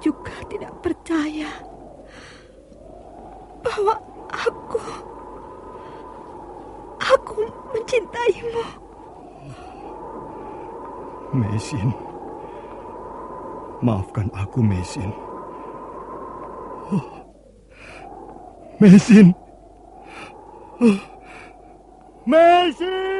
[0.00, 1.48] juga tidak percaya
[3.60, 3.94] bahwa
[4.32, 4.80] aku...
[7.00, 7.42] Aku
[7.74, 8.64] mencintaimu.
[11.34, 11.88] Mesin.
[13.82, 15.10] Maafkan aku, Mesin.
[16.92, 17.08] Oh.
[18.78, 19.34] Mesin.
[20.78, 21.00] Oh.
[22.28, 23.19] Mesin!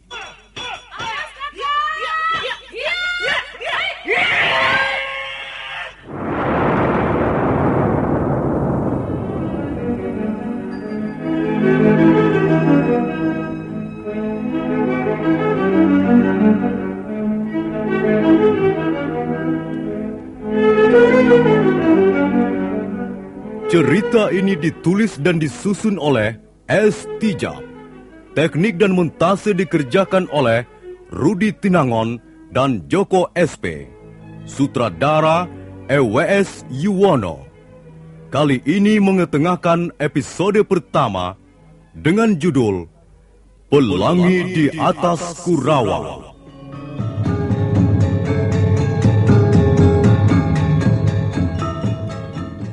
[23.71, 26.35] Cerita ini ditulis dan disusun oleh
[26.67, 27.07] S.
[27.23, 27.63] Tijab.
[28.35, 30.67] Teknik dan montase dikerjakan oleh
[31.07, 32.19] Rudi Tinangon
[32.51, 33.87] dan Joko SP.
[34.43, 35.47] Sutradara
[35.87, 37.47] EWS Yuwono.
[38.27, 41.39] Kali ini mengetengahkan episode pertama
[41.95, 42.91] dengan judul
[43.71, 46.35] Pelangi di atas Kurawa.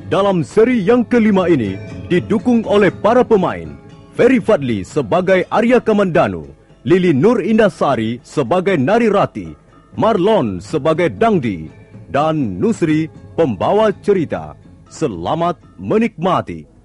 [0.08, 1.76] Dalam seri yang kelima ini
[2.08, 3.76] didukung oleh para pemain
[4.16, 6.48] Ferry Fadli sebagai Arya Kamandanu,
[6.88, 9.52] Lili Nur Indasari sebagai Nari Rati,
[10.00, 11.68] Marlon sebagai Dangdi,
[12.08, 14.56] dan Nusri pembawa cerita.
[14.88, 16.77] Selamat menikmati.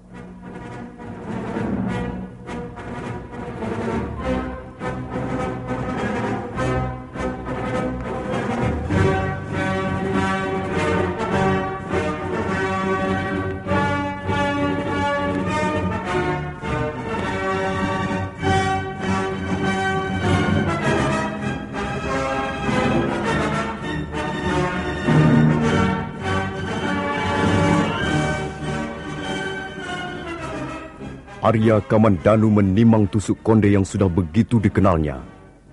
[31.44, 35.20] Arya Kamandanu menimang tusuk konde yang sudah begitu dikenalnya.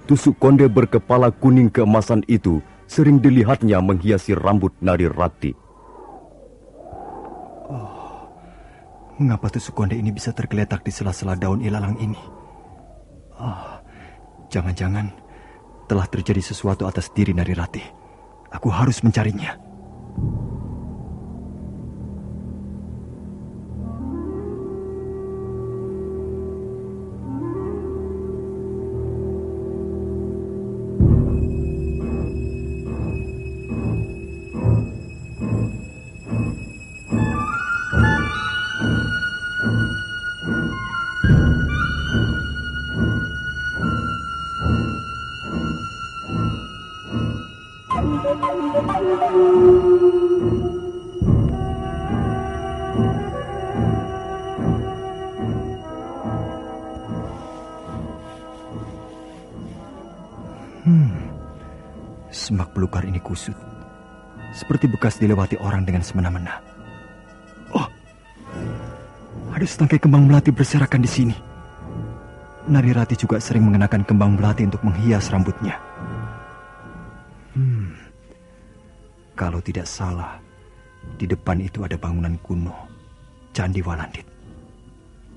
[0.04, 2.60] Tusuk konde berkepala kuning keemasan itu
[2.92, 5.56] sering dilihatnya menghiasi rambut Nari Rati.
[7.72, 8.28] Oh,
[9.16, 12.20] mengapa tusuk konde ini bisa tergeletak di sela-sela daun ilalang ini?
[13.40, 13.80] Oh,
[14.52, 15.08] jangan-jangan
[15.88, 17.84] telah terjadi sesuatu atas diri Nari Rati.
[18.52, 19.71] Aku harus mencarinya.
[64.82, 66.58] Seperti bekas dilewati orang dengan semena-mena.
[67.70, 67.86] Oh,
[69.54, 71.36] ada setangkai kembang melati berserakan di sini.
[72.66, 75.78] Nari Rati juga sering mengenakan kembang melati untuk menghias rambutnya.
[77.54, 77.94] Hmm,
[79.38, 80.42] kalau tidak salah,
[81.14, 82.74] di depan itu ada bangunan kuno,
[83.54, 84.26] Candi Walandit.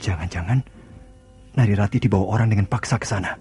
[0.01, 0.65] Jangan-jangan
[1.53, 3.37] Nari Rati dibawa orang dengan paksa ke sana.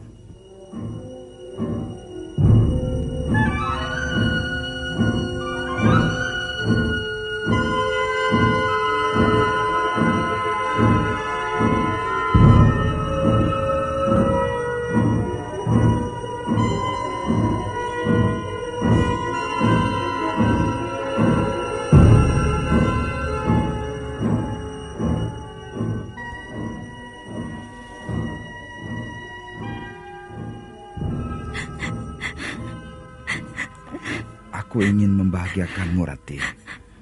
[34.84, 36.44] Aku ingin membahagiakanmu, Rati.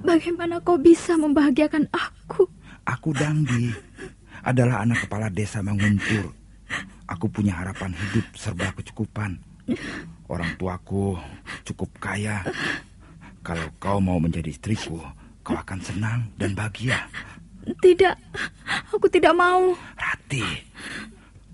[0.05, 2.45] Bagaimana kau bisa membahagiakan aku?
[2.85, 3.73] Aku Dangdi,
[4.45, 6.29] adalah anak kepala desa Manguntur.
[7.09, 9.41] Aku punya harapan hidup serba kecukupan.
[10.29, 11.17] Orang tuaku
[11.65, 12.45] cukup kaya.
[13.41, 15.01] Kalau kau mau menjadi istriku,
[15.41, 17.09] kau akan senang dan bahagia.
[17.81, 18.13] Tidak,
[18.93, 19.73] aku tidak mau.
[19.97, 20.45] Rati,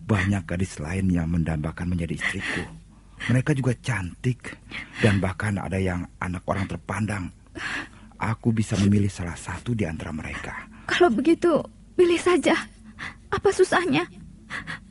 [0.03, 2.67] banyak gadis lain yang mendambakan menjadi istriku.
[3.25, 4.53] Mereka juga cantik
[5.01, 7.33] dan bahkan ada yang anak orang terpandang.
[8.17, 10.69] Aku bisa memilih salah satu di antara mereka.
[10.85, 11.57] Kalau begitu,
[11.97, 12.53] pilih saja.
[13.33, 14.05] Apa susahnya?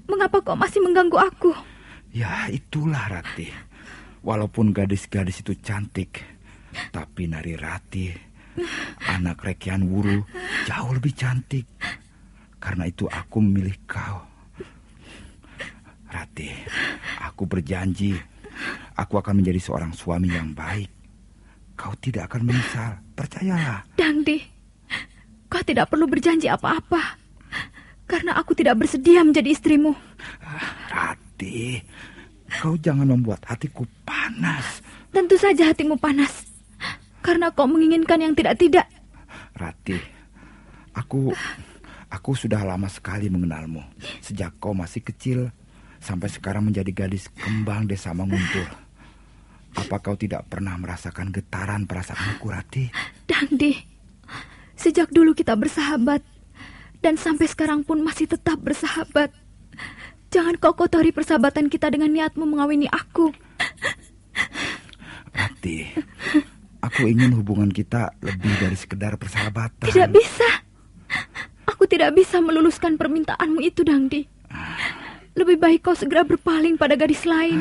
[0.06, 1.50] Mengapa kau masih mengganggu aku?
[2.14, 3.50] Ya, itulah Rati.
[4.22, 6.22] Walaupun gadis-gadis itu cantik,
[6.90, 8.10] tapi Nari Rati,
[9.06, 10.26] anak Rekian Wuru,
[10.66, 11.66] jauh lebih cantik.
[12.58, 14.35] Karena itu aku memilih kau.
[16.06, 16.48] Rati,
[17.20, 18.14] aku berjanji
[18.96, 20.88] aku akan menjadi seorang suami yang baik.
[21.76, 23.84] Kau tidak akan menyesal, percayalah.
[24.00, 24.40] Dangdi,
[25.52, 27.20] kau tidak perlu berjanji apa-apa.
[28.06, 29.92] Karena aku tidak bersedia menjadi istrimu.
[30.88, 31.82] Rati,
[32.62, 34.80] kau jangan membuat hatiku panas.
[35.12, 36.48] Tentu saja hatimu panas.
[37.20, 38.86] Karena kau menginginkan yang tidak-tidak.
[39.58, 39.98] Rati,
[40.94, 41.34] aku
[42.08, 43.82] aku sudah lama sekali mengenalmu.
[44.22, 45.50] Sejak kau masih kecil
[46.06, 48.70] sampai sekarang menjadi gadis kembang desa Manguntur.
[49.74, 52.86] Apa kau tidak pernah merasakan getaran perasaanku, Rati?
[53.26, 53.74] Dangdi,
[54.78, 56.22] sejak dulu kita bersahabat.
[57.02, 59.34] Dan sampai sekarang pun masih tetap bersahabat.
[60.30, 63.34] Jangan kau kotori persahabatan kita dengan niatmu mengawini aku.
[65.36, 65.92] Rati,
[66.80, 69.92] aku ingin hubungan kita lebih dari sekedar persahabatan.
[69.92, 70.48] Tidak bisa.
[71.68, 74.24] Aku tidak bisa meluluskan permintaanmu itu, Dangdi.
[75.36, 77.60] Lebih baik kau segera berpaling pada gadis lain.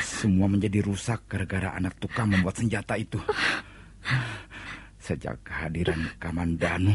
[0.00, 3.18] Semua menjadi rusak gara-gara anak tukang membuat senjata itu.
[5.02, 6.94] Sejak kehadiran Kamandanu,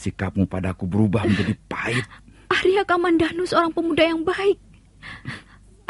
[0.00, 2.06] sikapmu padaku berubah menjadi pahit.
[2.48, 4.56] Arya Kamandanu seorang pemuda yang baik.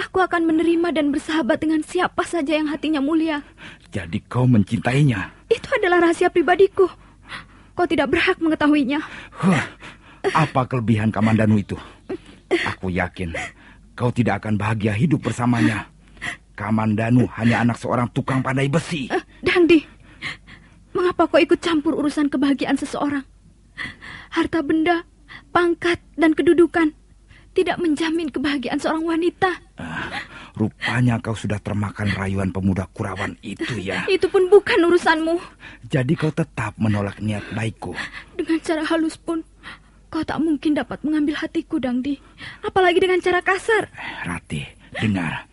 [0.00, 3.44] Aku akan menerima dan bersahabat dengan siapa saja yang hatinya mulia.
[3.92, 5.36] Jadi kau mencintainya?
[5.52, 6.88] Itu adalah rahasia pribadiku.
[7.76, 9.00] Kau tidak berhak mengetahuinya.
[9.40, 9.62] Huh,
[10.30, 11.74] apa kelebihan Kamandanu itu?
[12.52, 13.34] Aku yakin
[13.92, 15.88] kau tidak akan bahagia hidup bersamanya.
[16.52, 19.08] Kamandanu hanya anak seorang tukang pandai besi.
[19.08, 19.80] Uh, Dangdi,
[20.92, 23.24] mengapa kau ikut campur urusan kebahagiaan seseorang?
[24.32, 25.08] Harta benda,
[25.50, 26.92] pangkat, dan kedudukan
[27.52, 29.48] tidak menjamin kebahagiaan seorang wanita.
[29.80, 30.12] Uh,
[30.56, 34.04] rupanya kau sudah termakan rayuan pemuda Kurawan itu ya.
[34.08, 35.36] Itu pun bukan urusanmu.
[35.88, 37.96] Jadi kau tetap menolak niat baikku.
[38.36, 39.40] Dengan cara halus pun,
[40.12, 42.20] kau tak mungkin dapat mengambil hatiku, Dangdi.
[42.60, 43.88] Apalagi dengan cara kasar.
[44.28, 44.60] Rati,
[45.00, 45.48] dengar.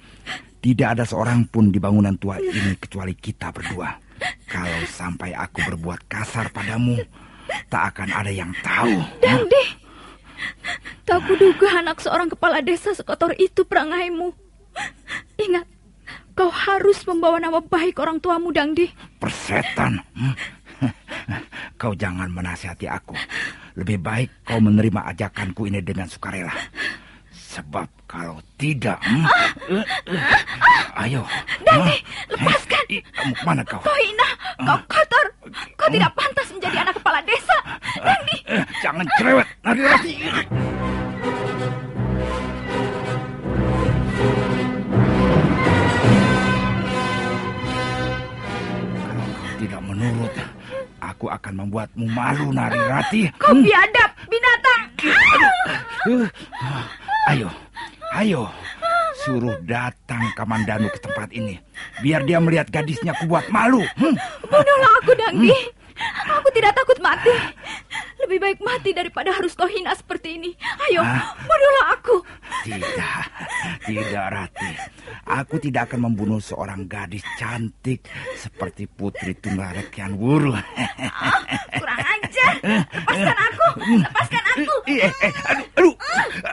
[0.59, 3.95] Tidak ada seorang pun di bangunan tua ini kecuali kita berdua.
[4.51, 6.99] Kalau sampai aku berbuat kasar padamu,
[7.71, 8.99] tak akan ada yang tahu.
[9.23, 9.63] Dandi,
[11.07, 14.35] tak kuduga anak seorang kepala desa sekotor itu perangaimu.
[15.39, 15.63] Ingat,
[16.35, 18.91] kau harus membawa nama baik orang tuamu, Dangdi.
[19.23, 20.03] Persetan.
[20.11, 20.35] Hmm?
[21.79, 23.15] Kau jangan menasihati aku.
[23.79, 26.51] Lebih baik kau menerima ajakanku ini dengan sukarela.
[27.31, 28.99] Sebab kalau tidak...
[28.99, 29.25] Hmm,
[29.71, 31.23] uh, uh, ayo.
[31.63, 31.97] Dani,
[32.29, 32.83] lepaskan.
[32.91, 33.79] Eh, ke mana kau?
[33.79, 34.29] Kau hina,
[34.67, 35.25] kau kotor.
[35.79, 37.57] Kau tidak pantas menjadi anak kepala desa.
[38.03, 38.37] Dani.
[38.51, 39.81] Uh, jangan cerewet, Nari
[51.49, 53.21] akan membuatmu malu, Nari Rati.
[53.41, 54.81] Kau biadab, binatang.
[56.05, 56.29] Uh,
[57.33, 57.49] ayo,
[58.13, 58.45] ayo.
[59.25, 61.57] Suruh datang Kamandanu ke tempat ini.
[62.05, 63.81] Biar dia melihat gadisnya kubuat malu.
[63.97, 64.13] Hmm.
[64.45, 65.49] Bunuhlah aku, Dangdi.
[66.37, 67.33] Aku tidak takut mati.
[68.29, 70.53] Lebih baik mati daripada harus tohina seperti ini.
[70.85, 71.33] Ayo, Ah.
[71.33, 72.21] bunuhlah aku.
[72.61, 73.21] Tidak,
[73.89, 74.69] tidak Rati.
[75.25, 78.05] Aku tidak akan membunuh seorang gadis cantik
[78.37, 80.53] seperti Putri Tunggal Rekian Wuru.
[81.73, 82.53] Kurang ajar.
[82.61, 83.67] Lepaskan aku.
[83.97, 84.75] Lepaskan aku.
[84.85, 85.93] Eh, eh, aduh,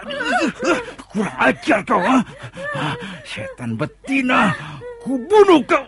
[0.01, 0.81] aduh,
[1.13, 2.25] kurang ajar kau, ha?
[2.73, 4.49] Ah, Setan betina,
[5.05, 5.85] ku bunuh kau.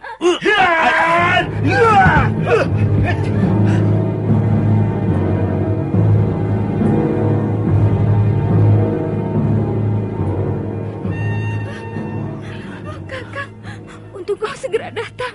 [14.59, 15.35] Segera datang.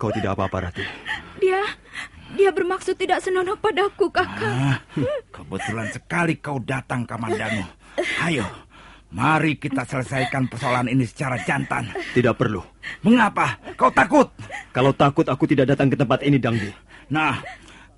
[0.00, 0.84] Kau tidak apa-apa, Rati.
[1.44, 1.60] Dia,
[2.32, 4.48] dia bermaksud tidak senonoh padaku, kakang.
[4.48, 4.76] Ah,
[5.28, 7.68] kebetulan sekali kau datang, Kamandanu.
[8.24, 8.48] Ayo,
[9.12, 11.92] mari kita selesaikan persoalan ini secara jantan.
[12.16, 12.64] Tidak perlu.
[13.04, 13.60] Mengapa?
[13.76, 14.32] Kau takut?
[14.72, 16.72] Kalau takut aku tidak datang ke tempat ini, Dangdi.
[17.12, 17.44] Nah,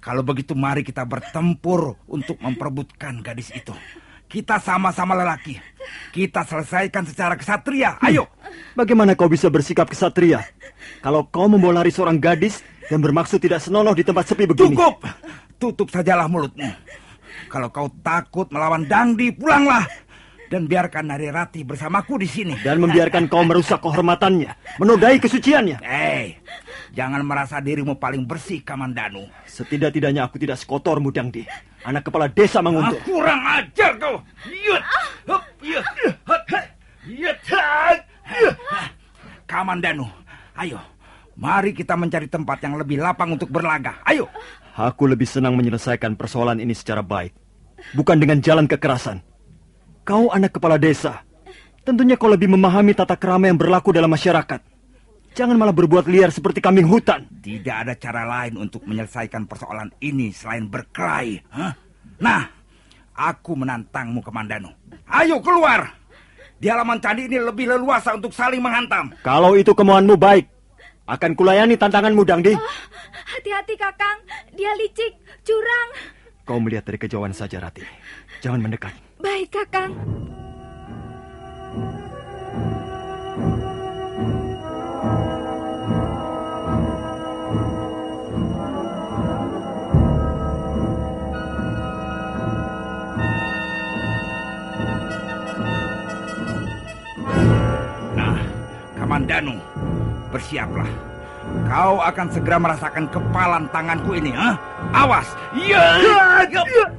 [0.02, 3.70] kalau begitu mari kita bertempur untuk memperebutkan gadis itu.
[4.32, 5.60] Kita sama-sama lelaki.
[6.08, 8.00] Kita selesaikan secara kesatria.
[8.00, 8.32] Ayo.
[8.72, 10.40] Bagaimana kau bisa bersikap kesatria?
[11.04, 14.72] Kalau kau membawa lari seorang gadis dan bermaksud tidak senonoh di tempat sepi begini.
[14.72, 15.04] Cukup.
[15.60, 16.64] Tutup sajalah mulutmu.
[17.52, 19.84] Kalau kau takut melawan Dangdi, pulanglah.
[20.48, 22.56] Dan biarkan Nari Rati bersamaku di sini.
[22.64, 24.80] Dan membiarkan kau merusak kehormatannya.
[24.80, 25.80] Menodai kesuciannya.
[25.80, 26.40] Hei,
[26.92, 29.28] jangan merasa dirimu paling bersih, Kamandanu.
[29.44, 31.44] Setidak-tidaknya aku tidak sekotormu, Dangdi.
[31.82, 32.98] Anak kepala desa Ah, Manguntur.
[33.02, 34.16] kurang ajar kau.
[34.46, 34.82] Yut.
[35.26, 35.84] Hup, yut.
[36.26, 36.42] Hut.
[37.06, 37.38] Yut.
[39.44, 40.06] Kamandanu,
[40.56, 40.78] ayo.
[41.32, 43.98] Mari kita mencari tempat yang lebih lapang untuk berlaga.
[44.04, 44.28] Ayo.
[44.72, 47.34] Aku lebih senang menyelesaikan persoalan ini secara baik.
[47.92, 49.20] Bukan dengan jalan kekerasan.
[50.06, 51.24] Kau anak kepala desa.
[51.82, 54.60] Tentunya kau lebih memahami tata kerama yang berlaku dalam masyarakat.
[55.32, 57.24] Jangan malah berbuat liar seperti kambing hutan.
[57.40, 61.40] Tidak ada cara lain untuk menyelesaikan persoalan ini selain berkelahi.
[61.48, 61.72] Hah?
[62.20, 62.52] Nah,
[63.16, 64.68] aku menantangmu, Kamandanu.
[65.08, 65.96] Ayo keluar.
[66.60, 69.10] Di halaman candi ini lebih leluasa untuk saling menghantam.
[69.24, 70.46] Kalau itu kemauanmu baik.
[71.08, 72.54] Akan kulayani tantanganmu, Dangdi.
[73.32, 74.22] Hati-hati, kakang.
[74.54, 75.88] Dia licik, curang.
[76.46, 77.82] Kau melihat dari kejauhan saja, Rati.
[78.44, 78.94] Jangan mendekat.
[79.18, 79.96] Baik, kakang.
[99.22, 99.54] Kamandanu,
[100.34, 100.90] bersiaplah.
[101.70, 104.58] Kau akan segera merasakan kepalan tanganku ini, ha?
[104.90, 105.30] Awas!
[105.62, 105.94] Ya!
[106.50, 106.90] Ya!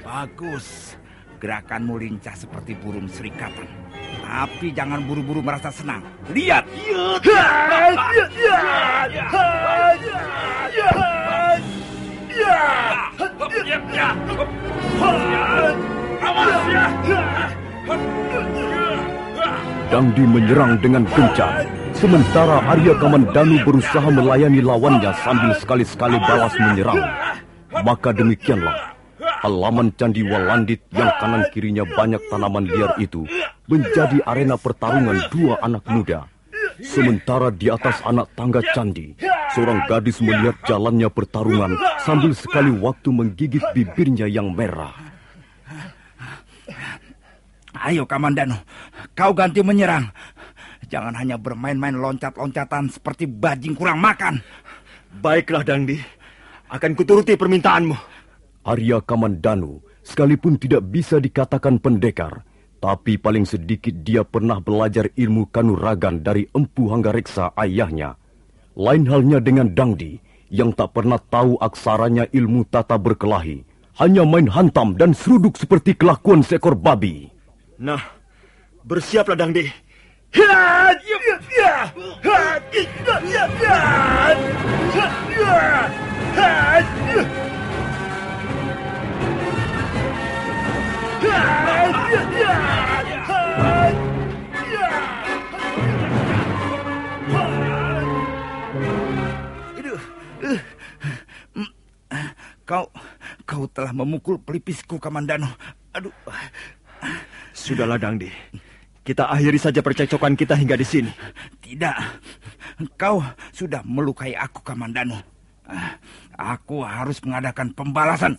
[0.00, 0.96] Bagus.
[1.44, 3.68] Gerakanmu lincah seperti burung serikatan.
[4.24, 6.00] Tapi jangan buru-buru merasa senang.
[6.32, 6.64] Lihat!
[19.88, 21.64] Dangdi menyerang dengan gencar.
[21.96, 27.00] Sementara Arya Kamandanu berusaha melayani lawannya sambil sekali-sekali balas menyerang.
[27.72, 28.94] Maka demikianlah,
[29.42, 33.24] halaman Candi Walandit yang kanan kirinya banyak tanaman liar itu
[33.64, 36.28] menjadi arena pertarungan dua anak muda.
[36.78, 39.18] Sementara di atas anak tangga candi,
[39.54, 44.92] seorang gadis melihat jalannya pertarungan sambil sekali waktu menggigit bibirnya yang merah.
[47.78, 48.58] Ayo Kamandanu,
[49.14, 50.10] kau ganti menyerang.
[50.88, 54.40] Jangan hanya bermain-main loncat-loncatan seperti bajing kurang makan.
[55.20, 56.00] Baiklah, Dangdi.
[56.68, 57.96] Akan kuturuti permintaanmu.
[58.68, 62.44] Arya Kamandanu sekalipun tidak bisa dikatakan pendekar,
[62.80, 68.16] tapi paling sedikit dia pernah belajar ilmu kanuragan dari Empu Hanggareksa ayahnya.
[68.78, 70.22] Lain halnya dengan Dangdi
[70.54, 73.66] yang tak pernah tahu aksaranya ilmu tata berkelahi,
[73.98, 77.26] hanya main hantam dan seruduk seperti kelakuan seekor babi.
[77.74, 77.98] Nah,
[78.86, 79.66] bersiaplah, Dangdi.
[102.68, 102.92] Kau
[103.48, 105.48] kau telah memukul pelipisku Kamandanu.
[105.96, 106.12] Aduh.
[107.56, 108.28] Sudahlah, Dangdi.
[109.00, 111.08] Kita akhiri saja percekcokan kita hingga di sini.
[111.64, 111.96] Tidak.
[113.00, 113.24] Kau
[113.56, 115.16] sudah melukai aku Kamandanu.
[115.64, 115.96] Ah,
[116.56, 118.36] Aku harus mengadakan pembalasan.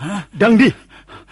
[0.00, 0.26] Hah?
[0.34, 0.68] Dangdi,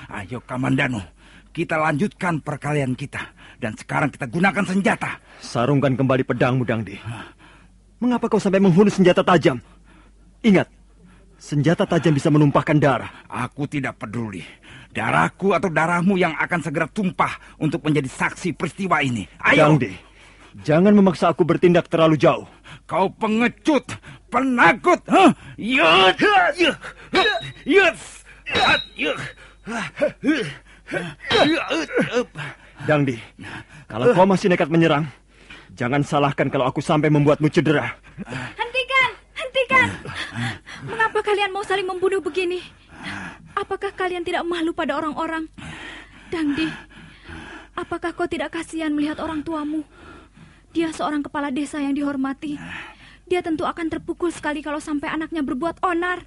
[0.09, 1.02] Ayo Kamandano,
[1.50, 3.21] kita lanjutkan perkalian kita.
[3.59, 5.16] Dan sekarang kita gunakan senjata.
[5.42, 6.97] sarungkan kembali pedangmu, Dangdi.
[7.99, 9.59] Mengapa kau sampai menghunus senjata tajam?
[10.42, 10.66] Ingat,
[11.42, 13.11] senjata tajam bisa menumpahkan darah.
[13.26, 14.46] Aku tidak peduli.
[14.94, 19.26] Darahku atau darahmu yang akan segera tumpah untuk menjadi saksi peristiwa ini.
[19.42, 19.90] Ayo, Dangdi,
[20.62, 22.46] jangan memaksa aku bertindak terlalu jauh.
[22.87, 23.88] kau pengecut,
[24.30, 25.00] penakut.
[25.08, 25.32] Hah?
[25.56, 26.76] Yut, yut,
[27.16, 27.26] yut,
[27.64, 27.96] yut,
[29.00, 29.18] yut.
[32.84, 33.16] Dangdi,
[33.88, 35.08] kalau kau masih nekat menyerang,
[35.72, 37.96] jangan salahkan kalau aku sampai membuatmu cedera.
[40.82, 42.58] Mengapa kalian mau saling membunuh begini?
[43.52, 45.46] Apakah kalian tidak malu pada orang-orang?
[46.32, 46.64] Dangdi,
[47.76, 49.84] apakah kau tidak kasihan melihat orang tuamu?
[50.72, 52.56] Dia seorang kepala desa yang dihormati.
[53.28, 56.24] Dia tentu akan terpukul sekali kalau sampai anaknya berbuat onar.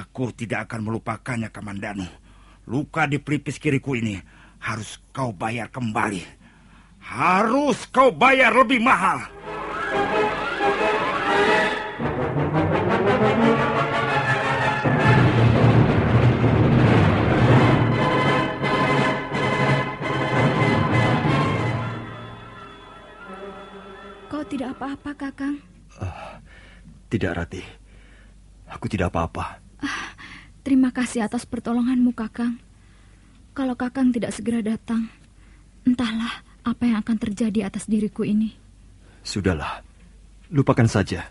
[0.00, 2.08] Aku tidak akan melupakannya, Kamandanu.
[2.64, 4.16] Luka di pelipis kiriku ini
[4.64, 6.24] harus kau bayar kembali.
[7.04, 9.28] Harus kau bayar lebih mahal.
[24.44, 25.56] Kau tidak apa-apa, Kakang.
[27.08, 27.64] Tidak, Rati.
[28.68, 29.56] Aku tidak apa-apa.
[30.60, 32.60] Terima kasih atas pertolonganmu, Kakang.
[33.56, 35.08] Kalau Kakang tidak segera datang,
[35.88, 38.52] entahlah apa yang akan terjadi atas diriku ini.
[39.24, 39.80] Sudahlah,
[40.52, 41.24] lupakan saja.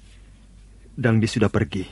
[0.97, 1.85] Dangdi sudah pergi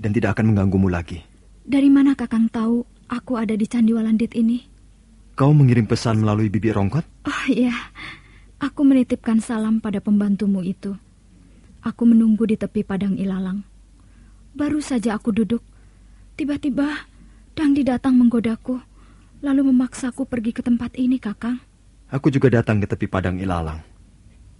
[0.00, 1.20] dan tidak akan mengganggumu lagi.
[1.68, 2.80] Dari mana Kakang tahu
[3.12, 4.64] aku ada di Candi Walandit ini?
[5.36, 7.04] Kau mengirim pesan melalui bibi rongkot?
[7.28, 7.76] Oh iya,
[8.60, 10.96] aku menitipkan salam pada pembantumu itu.
[11.84, 13.62] Aku menunggu di tepi padang ilalang.
[14.56, 15.60] Baru saja aku duduk,
[16.34, 17.06] tiba-tiba
[17.56, 18.76] Dangdi datang menggodaku,
[19.40, 21.56] lalu memaksaku pergi ke tempat ini, Kakang.
[22.12, 23.80] Aku juga datang ke tepi padang ilalang.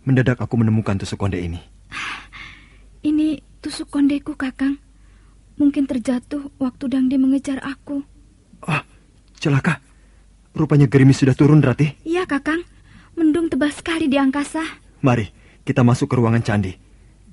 [0.08, 1.60] Mendadak aku menemukan tusuk konde ini.
[3.08, 4.80] Ini tusuk kondeku, Kakang.
[5.60, 8.00] Mungkin terjatuh waktu Dangdi mengejar aku.
[8.64, 8.80] Ah,
[9.36, 9.84] celaka.
[10.56, 12.00] Rupanya gerimis sudah turun, Rati.
[12.08, 12.64] Iya, Kakang.
[13.16, 14.60] Mendung tebal sekali di angkasa.
[15.00, 15.32] Mari,
[15.64, 16.76] kita masuk ke ruangan candi.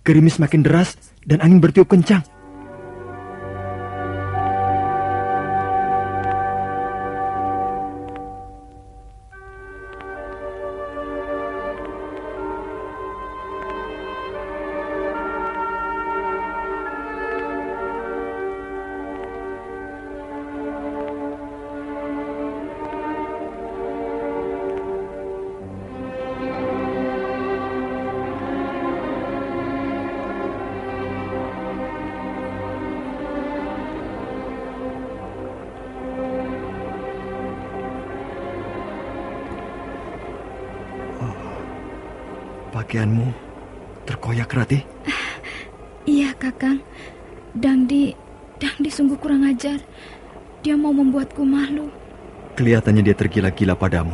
[0.08, 0.96] Gerimis makin deras
[1.28, 2.24] dan angin bertiup kencang.
[42.93, 43.25] Pakaianmu
[44.06, 44.77] terkoyak, Rati.
[46.06, 46.77] Iya, Kakang.
[47.58, 48.13] Dangdi,
[48.62, 49.82] Dangdi sungguh kurang ajar.
[50.62, 51.89] Dia mau membuatku malu.
[52.53, 54.13] Kelihatannya dia tergila-gila padamu.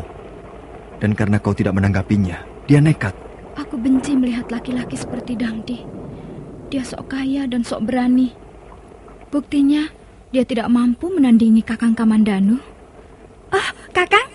[0.96, 2.40] Dan karena kau tidak menanggapinya,
[2.72, 3.12] dia nekat.
[3.60, 5.84] Aku benci melihat laki-laki seperti Dangdi.
[6.72, 8.32] Dia sok kaya dan sok berani.
[9.28, 9.92] Buktinya,
[10.32, 12.56] dia tidak mampu menandingi Kakang Kamandanu.
[13.52, 14.32] Oh, Kakang,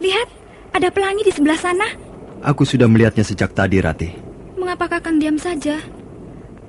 [0.00, 0.32] lihat,
[0.72, 2.03] ada pelangi di sebelah sana.
[2.44, 4.12] Aku sudah melihatnya sejak tadi, Rati.
[4.60, 5.80] Mengapa Kakang diam saja?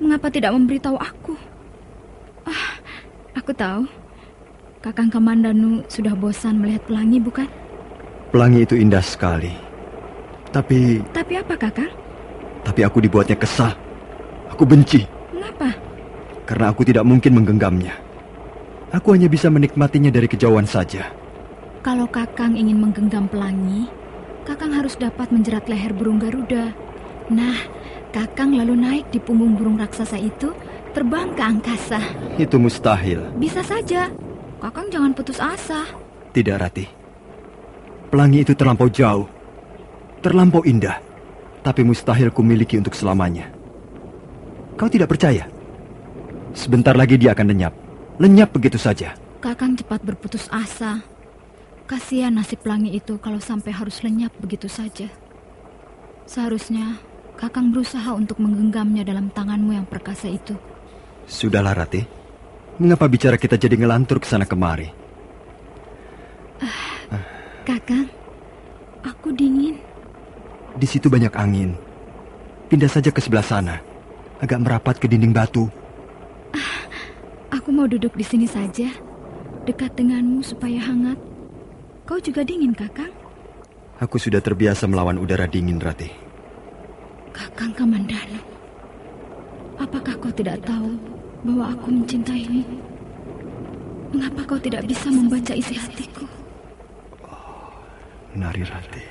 [0.00, 1.36] Mengapa tidak memberitahu aku?
[2.48, 2.80] Ah,
[3.36, 3.84] aku tahu.
[4.80, 7.48] Kakang Kamandanu sudah bosan melihat pelangi, bukan?
[8.32, 9.52] Pelangi itu indah sekali.
[10.48, 11.92] Tapi, Tapi apa, Kakang?
[12.64, 13.70] tapi aku dibuatnya kesal.
[14.50, 15.70] Aku benci Mengapa?
[16.48, 17.94] karena aku tidak mungkin menggenggamnya.
[18.90, 21.06] Aku hanya bisa menikmatinya dari kejauhan saja.
[21.84, 23.86] Kalau Kakang ingin menggenggam pelangi,
[24.46, 26.70] Kakang harus dapat menjerat leher burung Garuda.
[27.34, 27.58] Nah,
[28.14, 30.54] Kakang lalu naik di punggung burung raksasa itu,
[30.94, 31.98] terbang ke angkasa.
[32.38, 33.26] Itu mustahil.
[33.34, 34.06] Bisa saja.
[34.62, 35.82] Kakang jangan putus asa.
[36.30, 36.86] Tidak, Rati.
[38.06, 39.26] Pelangi itu terlampau jauh.
[40.22, 41.02] Terlampau indah.
[41.66, 43.50] Tapi mustahil kumiliki untuk selamanya.
[44.78, 45.50] Kau tidak percaya?
[46.54, 47.74] Sebentar lagi dia akan lenyap.
[48.22, 49.18] Lenyap begitu saja.
[49.42, 51.15] Kakang cepat berputus asa.
[51.86, 55.06] Kasihan nasib pelangi itu kalau sampai harus lenyap begitu saja.
[56.26, 56.98] Seharusnya
[57.36, 60.56] Kakang berusaha untuk menggenggamnya dalam tanganmu yang perkasa itu.
[61.28, 62.00] Sudahlah, Rati.
[62.80, 64.88] Mengapa bicara kita jadi ngelantur ke sana kemari?
[67.68, 68.08] Kakang,
[69.04, 69.76] aku dingin.
[70.80, 71.76] Di situ banyak angin.
[72.72, 73.76] Pindah saja ke sebelah sana.
[74.36, 75.64] agak merapat ke dinding batu.
[77.48, 78.92] Aku mau duduk di sini saja,
[79.64, 81.16] dekat denganmu supaya hangat.
[82.06, 83.10] Kau juga dingin, Kakang?
[83.98, 86.14] Aku sudah terbiasa melawan udara dingin, Ratih.
[87.34, 88.40] Kakang Kamandanu,
[89.76, 90.94] apakah kau tidak tahu
[91.42, 92.62] bahwa aku mencintaimu?
[94.14, 96.24] Mengapa kau tidak bisa membaca isi hatiku?
[98.38, 99.08] Nari Ratih,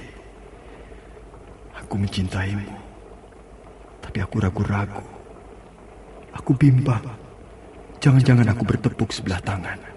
[1.75, 2.71] aku mencintaimu.
[4.01, 5.03] Tapi aku ragu-ragu.
[6.31, 7.03] Aku bimbang.
[7.99, 9.94] Jangan-jangan aku bertepuk sebelah tangan.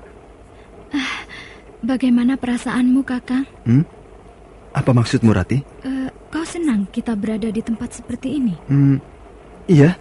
[1.78, 3.46] Bagaimana perasaanmu, Kakang?
[3.62, 3.86] Hmm?
[4.74, 5.62] Apa maksudmu, Rati?
[5.86, 8.54] Eh, kau senang kita berada di tempat seperti ini?
[8.66, 8.98] Hmm,
[9.70, 9.94] iya.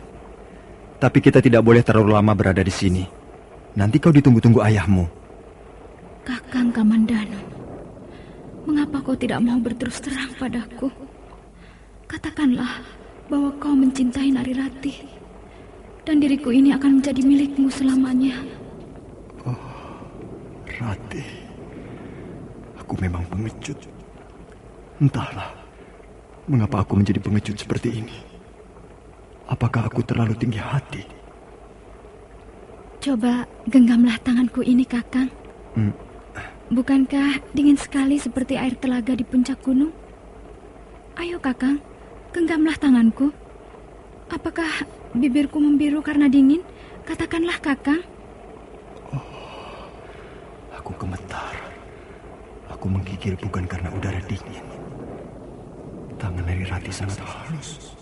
[0.98, 3.06] Tapi kita tidak boleh terlalu lama berada di sini.
[3.78, 5.06] Nanti kau ditunggu-tunggu ayahmu.
[6.26, 7.40] Kakang Kamandanu,
[8.66, 10.90] mengapa kau tidak mau berterus terang padaku?
[12.10, 12.82] Katakanlah
[13.30, 14.98] bahwa kau mencintai Nari Ratih.
[16.04, 18.40] Dan diriku ini akan menjadi milikmu selamanya.
[20.78, 21.26] Rati,
[22.88, 23.76] aku memang pengecut.
[25.04, 25.52] Entahlah,
[26.47, 28.15] mengapa aku menjadi pengecut seperti ini.
[29.52, 31.04] Apakah aku terlalu tinggi hati?
[33.04, 35.28] Coba genggamlah tanganku ini, Kakang.
[35.76, 35.91] Hmm,
[36.71, 39.91] Bukankah dingin sekali seperti air telaga di puncak gunung?
[41.19, 41.84] Ayo, Kakang,
[42.32, 43.36] genggamlah tanganku.
[44.32, 46.63] Apakah bibirku membiru karena dingin?
[47.04, 48.00] Katakanlah, Kakang.
[50.71, 51.66] aku gemetar.
[52.78, 54.62] Aku menggigil bukan karena udara dingin.
[56.22, 57.98] Tangan dari Rati sangat halus.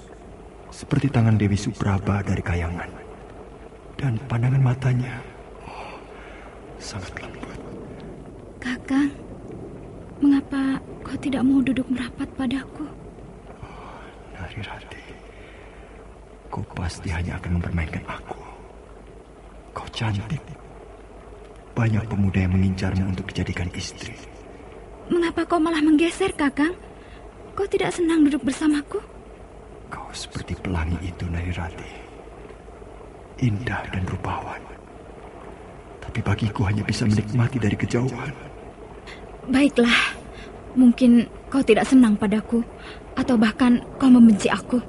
[0.67, 2.91] Seperti tangan Dewi Supraba dari kayangan.
[3.95, 5.23] Dan pandangan matanya
[5.63, 5.95] oh,
[6.75, 7.55] sangat lembut.
[8.59, 9.15] Kakang,
[10.19, 12.83] mengapa kau tidak mau duduk merapat padaku?
[14.35, 15.03] Nari Rati,
[16.51, 18.43] kau pasti hanya akan mempermainkan aku.
[19.71, 20.43] Kau cantik.
[21.71, 24.34] Banyak pemuda yang mengincarmu untuk dijadikan istri.
[25.05, 26.73] Mengapa kau malah menggeser, Kakang?
[27.53, 28.97] Kau tidak senang duduk bersamaku?
[29.87, 31.91] Kau seperti pelangi itu, Nari Rati.
[33.45, 34.61] Indah dan rupawan.
[36.01, 38.33] Tapi bagiku hanya bisa menikmati dari kejauhan.
[39.45, 40.17] Baiklah,
[40.73, 42.65] mungkin kau tidak senang padaku,
[43.13, 44.81] atau bahkan kau membenci aku.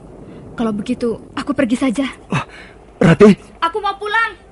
[0.56, 2.08] Kalau begitu, aku pergi saja.
[2.32, 2.48] Ah,
[2.96, 4.45] Rati, Aku mau pulang.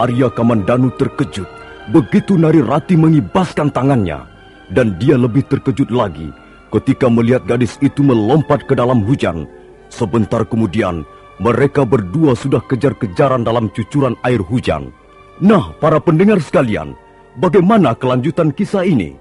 [0.00, 1.44] Arya Kamandanu terkejut
[1.92, 4.24] begitu Nari Rati mengibaskan tangannya.
[4.72, 6.32] Dan dia lebih terkejut lagi
[6.72, 9.44] ketika melihat gadis itu melompat ke dalam hujan.
[9.90, 11.02] Sebentar kemudian,
[11.42, 14.94] mereka berdua sudah kejar-kejaran dalam cucuran air hujan.
[15.42, 16.94] Nah, para pendengar sekalian,
[17.36, 19.18] bagaimana kelanjutan kisah ini?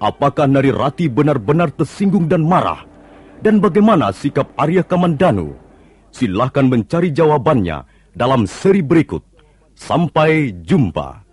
[0.00, 2.88] Apakah Nari Rati benar-benar tersinggung dan marah?
[3.44, 5.52] Dan bagaimana sikap Arya Kamandanu?
[6.08, 7.84] Silahkan mencari jawabannya
[8.16, 9.35] dalam seri berikut.
[9.76, 11.25] Sampai jumpa.